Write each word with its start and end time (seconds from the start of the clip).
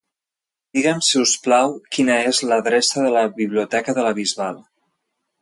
Digue'm, 0.77 1.01
si 1.07 1.19
us 1.25 1.33
plau, 1.47 1.75
quina 1.97 2.15
és 2.31 2.39
l'adreça 2.53 3.05
de 3.09 3.13
la 3.19 3.27
biblioteca 3.37 3.97
de 4.01 4.09
la 4.09 4.17
Bisbal. 4.23 4.61